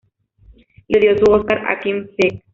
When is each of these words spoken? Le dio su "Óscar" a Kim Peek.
Le 0.87 0.99
dio 0.99 1.15
su 1.15 1.31
"Óscar" 1.31 1.63
a 1.71 1.79
Kim 1.79 2.07
Peek. 2.17 2.43